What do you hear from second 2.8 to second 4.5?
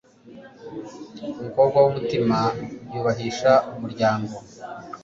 yubahisha umuryango